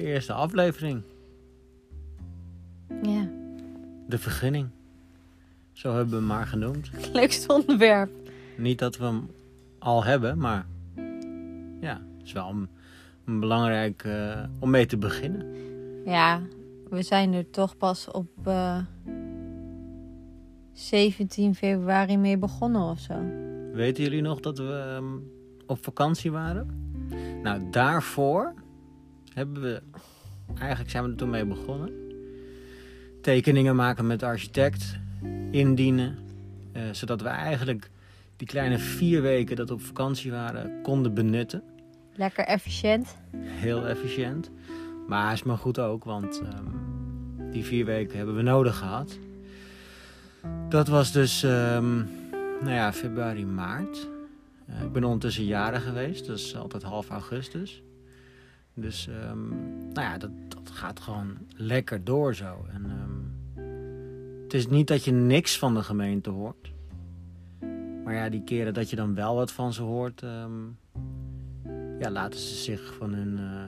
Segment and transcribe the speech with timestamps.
[0.00, 1.02] de eerste aflevering.
[3.02, 3.28] Ja,
[4.06, 4.68] De vergunning.
[5.72, 6.90] Zo hebben we hem maar genoemd.
[7.12, 8.10] leukste onderwerp.
[8.56, 9.30] Niet dat we hem
[9.78, 10.66] al hebben, maar
[11.80, 12.68] ja, het is wel een,
[13.24, 15.46] een belangrijk eh, om mee te beginnen.
[16.04, 16.40] Ja,
[16.90, 18.78] we zijn er toch pas op eh
[20.72, 23.14] 17 februari mee begonnen of zo.
[23.72, 25.16] Weten jullie nog dat we ehm,
[25.66, 26.90] op vakantie waren?
[27.42, 28.54] Nou, daarvoor
[29.38, 29.82] hebben we,
[30.58, 31.92] eigenlijk zijn we er toen mee begonnen.
[33.22, 34.98] Tekeningen maken met de architect,
[35.50, 36.18] indienen,
[36.72, 37.90] eh, zodat we eigenlijk
[38.36, 41.62] die kleine vier weken dat we op vakantie waren konden benutten.
[42.14, 43.16] Lekker efficiënt.
[43.36, 44.50] Heel efficiënt.
[45.08, 46.64] Maar is maar goed ook, want ehm,
[47.52, 49.18] die vier weken hebben we nodig gehad.
[50.68, 51.96] Dat was dus, ehm,
[52.60, 54.08] nou ja, februari, maart.
[54.66, 57.82] Eh, ik ben ondertussen jaren geweest, is altijd half augustus.
[58.80, 59.48] Dus, ehm,
[59.92, 62.66] nou ja, dat, dat gaat gewoon lekker door zo.
[62.72, 63.62] En, ehm,
[64.42, 66.72] het is niet dat je niks van de gemeente hoort.
[68.04, 70.64] Maar ja, die keren dat je dan wel wat van ze hoort, ehm,
[71.98, 73.62] ja, laten ze zich van hun, eh,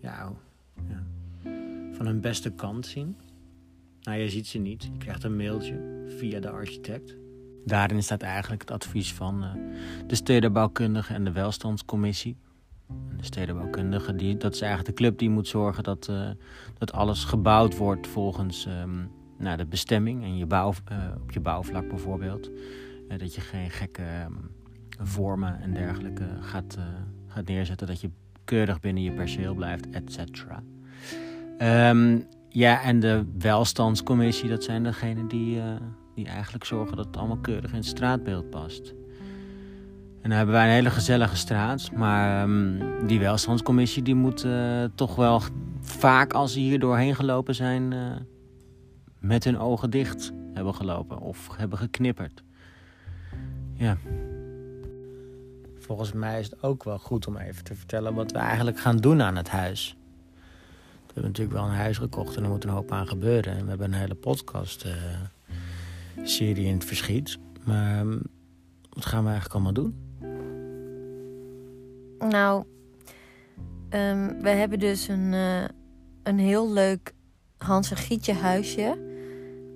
[0.00, 0.36] ja, hoe-
[0.88, 1.02] ja,
[1.92, 3.16] van hun beste kant zien.
[4.00, 4.82] Nou, je ziet ze niet.
[4.84, 7.16] Je krijgt een mailtje via de architect.
[7.64, 9.52] Daarin staat eigenlijk het advies van eh,
[10.06, 12.36] de stedenbouwkundige en de welstandscommissie.
[12.88, 16.30] De stedenbouwkundige, die, dat is eigenlijk de club die moet zorgen dat, eh,
[16.78, 19.04] dat alles gebouwd wordt volgens ehm,
[19.38, 22.50] nou, de bestemming en je bouw, eh, op je bouwvlak bijvoorbeeld.
[23.08, 24.32] Eh, dat je geen gekke ehm,
[25.00, 26.78] vormen en dergelijke gaat,
[27.26, 27.86] gaat neerzetten.
[27.86, 28.10] Dat je
[28.44, 30.62] keurig binnen je perceel blijft, et cetera.
[31.58, 35.60] Ehm, ja, en de welstandscommissie, dat zijn degenen die,
[36.14, 38.94] die eigenlijk zorgen dat het allemaal keurig in het straatbeeld past.
[40.24, 44.84] En dan hebben wij een hele gezellige straat, maar ehm, die welstandscommissie die moet eh,
[44.94, 45.42] toch wel
[45.80, 48.00] vaak als ze hier doorheen gelopen zijn, eh,
[49.18, 52.42] met hun ogen dicht hebben gelopen of hebben geknipperd.
[53.72, 53.96] Ja.
[55.78, 58.96] Volgens mij is het ook wel goed om even te vertellen wat we eigenlijk gaan
[58.96, 59.96] doen aan het huis.
[61.06, 63.56] We hebben natuurlijk wel een huis gekocht en er moet een hoop aan gebeuren.
[63.56, 67.38] En we hebben een hele podcast eh, in het verschiet.
[67.64, 68.18] Maar ehm,
[68.92, 70.04] wat gaan we eigenlijk allemaal doen?
[72.18, 72.64] Nou,
[73.88, 75.64] ehm, we hebben dus een, eh,
[76.22, 77.12] een heel leuk
[77.56, 79.12] Hans en Gietje huisje.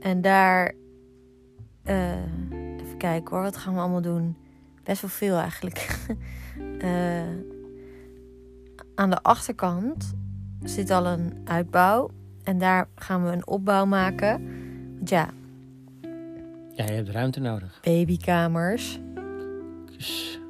[0.00, 0.74] En daar,
[1.82, 2.22] eh,
[2.80, 4.36] even kijken hoor, wat gaan we allemaal doen?
[4.84, 5.86] Best wel veel eigenlijk.
[6.78, 7.28] Eh,
[8.94, 10.14] aan de achterkant
[10.62, 12.10] zit al een uitbouw.
[12.42, 14.42] En daar gaan we een opbouw maken.
[14.96, 15.28] Want ja,
[16.74, 17.80] Ja, je hebt ruimte nodig.
[17.82, 19.00] babykamers.
[19.96, 20.40] Dus,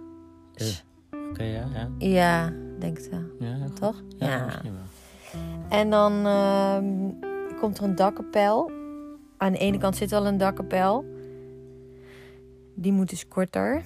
[1.39, 1.89] Ja, ja.
[1.99, 3.21] Ja, denk wel.
[3.39, 3.77] ja goed.
[3.77, 4.03] Toch?
[4.19, 4.45] Ja, Ja.
[4.45, 4.83] misschien wel.
[5.69, 6.84] En dan ehm,
[7.61, 8.71] komt er een dakkapel.
[9.37, 11.05] Aan de ene kant zit al een dakkapel.
[12.75, 13.83] Die moet dus korter.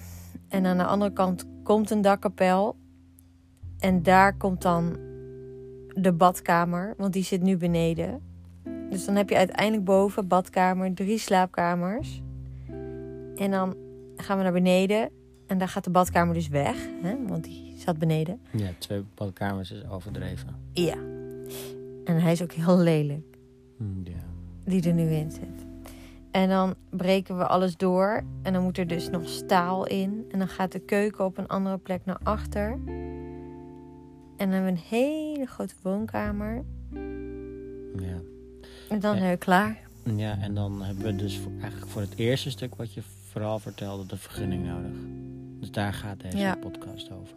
[0.48, 2.76] En aan de andere kant komt een dakkapel.
[3.78, 4.96] En daar komt dan
[5.88, 8.20] de badkamer, want die zit nu beneden.
[8.90, 12.22] Dus dan heb je uiteindelijk boven badkamer, drie slaapkamers.
[13.36, 13.74] En dan
[14.16, 15.10] gaan we naar beneden.
[15.48, 18.40] En daar gaat de badkamer dus weg, hè, want die zat beneden.
[18.50, 20.56] Ja, twee badkamers is overdreven.
[20.72, 20.96] Ja.
[22.04, 23.36] En hij is ook heel lelijk,
[23.76, 24.24] Hm, Ja.
[24.64, 25.66] die er nu in zit.
[26.30, 28.22] En dan breken we alles door.
[28.42, 30.24] En dan moet er dus nog staal in.
[30.30, 32.70] En dan gaat de keuken op een andere plek naar achter.
[32.70, 32.78] En
[34.36, 36.64] dan hebben we een hele grote woonkamer.
[37.98, 38.16] ja.
[38.88, 39.78] En dan zijn we klaar.
[40.16, 43.58] Ja, en dan hebben we dus voor, eigenlijk voor het eerste stuk wat je vooral
[43.58, 44.92] vertelde, de vergunning nodig.
[45.60, 46.54] Dus daar gaat deze Ja.
[46.56, 47.36] podcast over.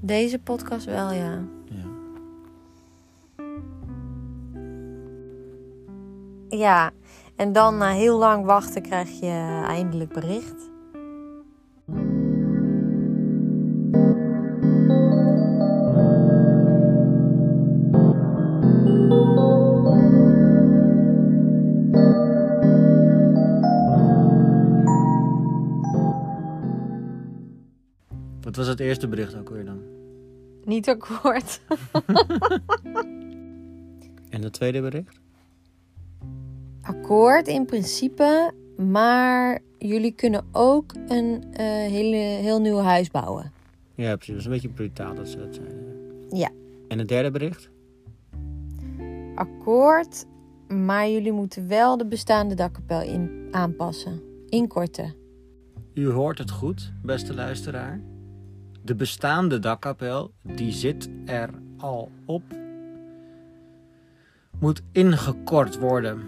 [0.00, 1.42] Deze podcast wel, ja.
[1.64, 1.86] Ja.
[6.48, 6.90] Ja,
[7.36, 10.70] en dan na heel lang wachten krijg je eindelijk bericht.
[28.58, 29.82] Was het eerste bericht ook weer dan?
[30.64, 31.60] Niet akkoord.
[34.28, 35.20] En het tweede bericht?
[36.80, 43.52] Akkoord in principe, maar jullie kunnen ook een eh, hele, heel nieuw huis bouwen.
[43.94, 44.32] Ja, precies.
[44.32, 45.96] Dat is een beetje brutaal dat ze dat zeiden.
[46.30, 46.50] Ja.
[46.88, 47.70] En het derde bericht?
[49.34, 50.24] Akkoord,
[50.68, 54.22] maar jullie moeten wel de bestaande dakkapel in, aanpassen.
[54.48, 55.14] Inkorten.
[55.94, 58.00] U hoort het goed, beste luisteraar.
[58.88, 62.42] De bestaande dakkapel, die zit er al op.
[64.58, 66.22] moet ingekort worden.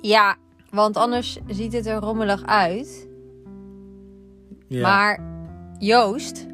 [0.00, 0.36] Ja,
[0.70, 3.08] want anders ziet het er rommelig uit.
[4.68, 5.20] Ja, Maar
[5.78, 6.46] Joost,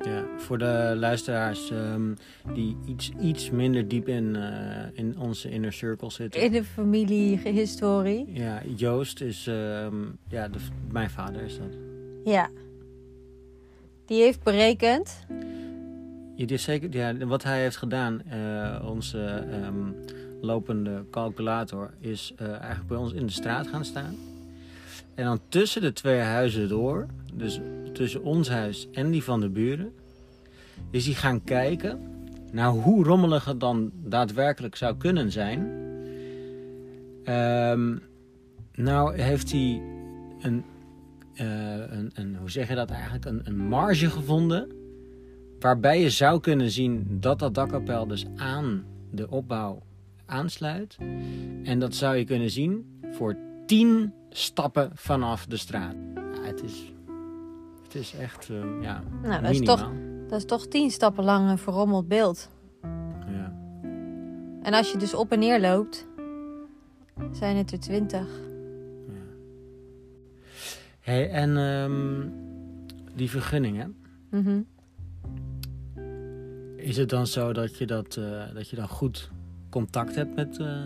[0.00, 2.14] ja, voor de luisteraars ehm,
[2.54, 6.42] die iets, iets minder diep in, eh, in onze inner circle zitten.
[6.42, 8.32] in de familiehistorie.
[8.32, 9.94] Ja, Joost is, ehm,
[10.28, 10.58] ja, de,
[10.90, 11.76] mijn vader is dat.
[12.24, 12.48] Ja.
[14.08, 15.24] Die heeft berekend.
[16.36, 19.92] Die is zeker, ja, wat hij heeft gedaan, eh, onze ehm,
[20.40, 24.16] lopende calculator, is eh, eigenlijk bij ons in de straat gaan staan.
[25.14, 27.60] En dan tussen de twee huizen door, dus
[27.92, 29.92] tussen ons huis en die van de buren,
[30.90, 32.00] is hij gaan kijken
[32.52, 35.70] naar hoe rommelig het dan daadwerkelijk zou kunnen zijn.
[37.24, 37.96] Ehm,
[38.74, 39.82] nou heeft hij
[40.40, 40.64] een,
[41.44, 44.68] een, een, hoe zeg je dat eigenlijk, een, een marge gevonden
[45.58, 49.82] waarbij je zou kunnen zien dat dat dakkapel dus aan de opbouw
[50.26, 50.96] aansluit.
[51.64, 53.36] En dat zou je kunnen zien voor
[53.66, 55.94] 10 stappen vanaf de straat.
[56.14, 56.92] Ja, het, is,
[57.82, 59.90] het is echt eh, ja, Nou, dat is, toch,
[60.28, 62.48] dat is toch tien stappen lang een verrommeld beeld.
[63.26, 63.52] Ja.
[64.62, 66.06] En als je dus op en neer loopt,
[67.32, 68.47] zijn het er twintig.
[71.08, 72.28] Hey, en ehm,
[73.16, 73.96] die vergunningen,
[74.30, 74.60] Mhm.
[76.76, 79.30] is het dan zo dat je, dat, eh, dat je dan goed
[79.70, 80.82] contact hebt met, eh,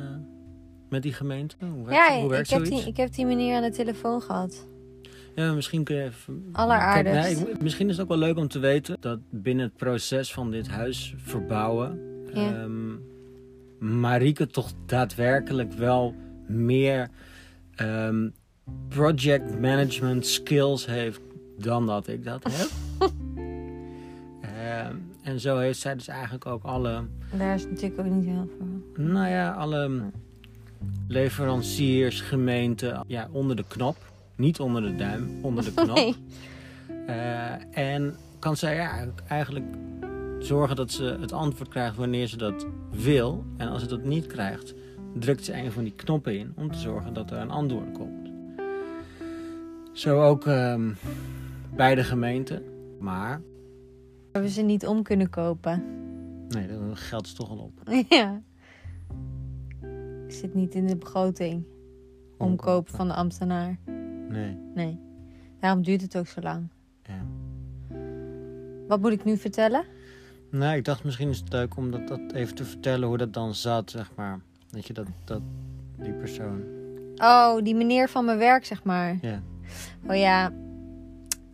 [0.88, 1.56] met die gemeente?
[1.58, 2.82] Hoe werkt, Ja, hoe ik werkt heb, zoiets?
[2.84, 4.66] die, ik heb die meneer aan de telefoon gehad.
[5.34, 6.48] Ja, misschien kun je even...
[6.52, 7.20] Alleraardigst.
[7.24, 9.76] Kijk, nee, ik- misschien is het ook wel leuk om te weten dat binnen het
[9.76, 12.00] proces van dit huis verbouwen...
[12.34, 12.62] Ja.
[12.62, 12.90] ehm,
[14.00, 16.14] Marieke toch daadwerkelijk wel
[16.46, 17.08] meer
[17.74, 18.28] ehm,
[18.88, 21.20] project management skills heeft
[21.58, 22.68] dan dat ik dat heb.
[24.40, 27.04] Ehm, en zo heeft zij dus eigenlijk ook alle,
[27.38, 29.04] Daar is natuurlijk ook niet heel veel.
[29.04, 30.02] nou ja, alle
[31.08, 33.96] leveranciers, gemeenten, ja, onder de knop.
[34.36, 35.96] Niet onder de duim, onder de knop.
[35.96, 36.14] Nee.
[37.06, 39.66] Eh, en kan zij ja, eigenlijk
[40.38, 43.44] zorgen dat ze het antwoord krijgt wanneer ze dat wil.
[43.56, 44.74] En als ze dat niet krijgt,
[45.18, 48.21] drukt ze een van die knoppen in om te zorgen dat er een antwoord komt.
[49.92, 50.90] Zo ook ehm,
[51.76, 52.62] bij de gemeente.
[53.00, 53.40] Maar,
[54.32, 55.82] Hebben ze niet om kunnen kopen.
[56.48, 57.72] nee, dat geldt is toch al op.
[58.08, 58.40] ja.
[60.28, 61.64] Zit niet in de begroting.
[62.38, 63.78] Omkopen van de ambtenaar.
[64.28, 64.98] Nee, Nee.
[65.60, 66.68] Daarom duurt het ook zo lang.
[67.02, 67.24] ja.
[68.88, 69.84] Wat moet ik nu vertellen?
[70.50, 73.32] Nou, ik dacht misschien is het leuk om dat, dat even te vertellen hoe dat
[73.32, 74.40] dan zat, zeg maar.
[74.70, 75.40] Dat je dat, dat
[76.02, 76.62] die persoon,
[77.16, 79.18] Oh, die meneer van mijn werk, zeg maar.
[79.20, 79.42] ja.
[80.08, 80.52] Oh ja,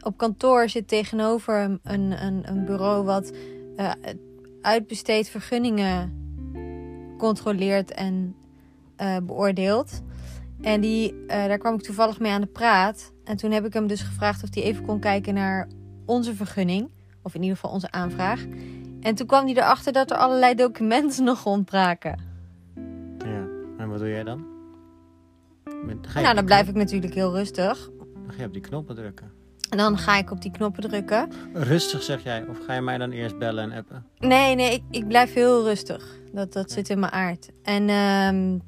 [0.00, 3.32] op kantoor zit tegenover een, een, een, bureau wat
[3.76, 3.90] eh,
[4.62, 6.12] uitbesteed vergunningen
[7.18, 8.34] controleert en
[8.96, 10.02] eh, beoordeelt.
[10.60, 13.12] En die, eh, daar kwam ik toevallig mee aan de praat.
[13.24, 15.68] En toen heb ik hem dus gevraagd of hij even kon kijken naar
[16.06, 16.90] onze vergunning.
[17.22, 18.46] Of in ieder geval onze aanvraag.
[19.00, 22.20] En toen kwam hij erachter dat er allerlei documenten nog ontbraken.
[23.18, 23.46] Ja,
[23.78, 24.46] en wat doe jij dan?
[25.84, 27.90] Met, Nou, dan blijf ik natuurlijk heel rustig.
[28.38, 29.30] Je op die knoppen drukken.
[29.70, 31.30] En dan ga ik op die knoppen drukken.
[31.52, 34.04] Rustig zeg jij, of ga je mij dan eerst bellen en appen?
[34.18, 36.16] Nee, nee, ik, ik blijf heel rustig.
[36.32, 37.50] Dat, dat zit in mijn aard.
[37.62, 38.58] En ehm,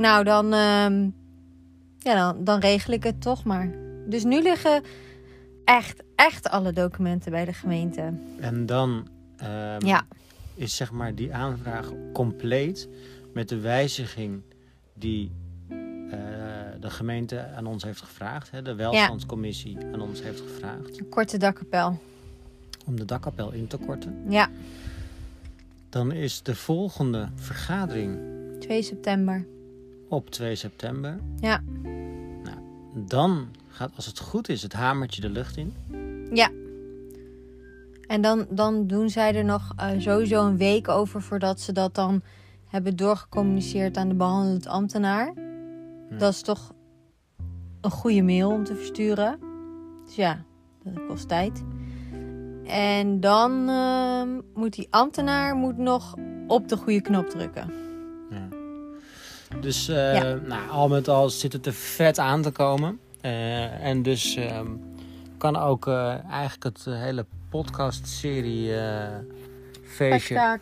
[0.00, 1.02] nou, dan, ehm,
[1.98, 3.70] ja, dan, dan regel ik het toch maar.
[4.08, 4.82] Dus nu liggen
[5.64, 8.12] echt, echt alle documenten bij de gemeente.
[8.40, 10.06] En dan ehm, Ja.
[10.54, 12.88] is zeg maar die aanvraag compleet
[13.32, 14.42] met de wijziging
[14.94, 15.30] die
[15.68, 16.35] eh,
[16.80, 18.50] de gemeente aan ons heeft gevraagd.
[18.50, 20.98] Hè, de welstandscommissie aan ons heeft gevraagd.
[21.00, 21.98] Een korte dakkapel.
[22.86, 24.22] Om de dakkapel in te korten.
[24.28, 24.50] Ja,
[25.88, 28.18] Dan is de volgende vergadering
[28.60, 29.46] 2 september.
[30.08, 31.18] op 2 september.
[31.40, 31.62] Ja.
[32.42, 32.56] Nou,
[32.94, 35.72] dan gaat, als het goed is, het hamertje de lucht in.
[36.32, 36.50] Ja.
[38.06, 41.94] En dan, dan doen zij er nog eh, sowieso een week over voordat ze dat
[41.94, 42.22] dan
[42.66, 45.32] hebben doorgecommuniceerd aan de behandelend ambtenaar.
[46.10, 46.16] Ja.
[46.16, 46.72] Dat is toch
[47.80, 49.38] een goede mail om te versturen.
[50.06, 50.44] Dus ja,
[50.84, 51.64] dat kost tijd.
[52.66, 56.14] En dan ehm, moet die ambtenaar moet nog
[56.46, 57.72] op de goede knop drukken.
[58.30, 58.48] Ja.
[59.60, 60.38] Dus eh, Ja.
[60.46, 63.00] nou, al met al zit het er vet aan te komen.
[63.20, 64.66] Eh, en dus ehm,
[65.38, 68.72] kan ook eh, eigenlijk het hele podcast-serie
[69.82, 70.58] feestje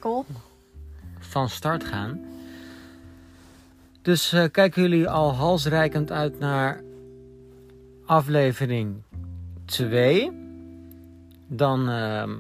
[1.19, 2.21] van start gaan.
[4.05, 6.81] Dus eh, kijken jullie al halsreikend uit naar
[8.07, 9.03] aflevering
[9.65, 10.31] 2.
[11.49, 12.31] Dan ehm,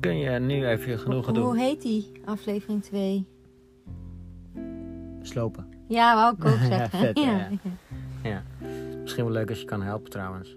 [0.00, 1.56] kun je nu even je genoegen Hoe doen.
[1.56, 3.26] heet die aflevering 2?
[5.22, 5.66] slopen.
[5.88, 6.98] Ja, wou ik ook Ja, zeggen.
[6.98, 7.48] vet, hè, ja.
[8.22, 8.30] ja.
[8.30, 8.42] Ja.
[9.02, 10.56] Misschien wel leuk als je kan helpen trouwens.